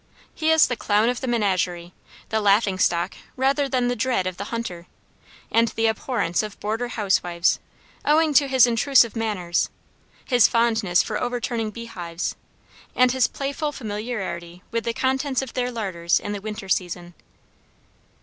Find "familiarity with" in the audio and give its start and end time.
13.71-14.85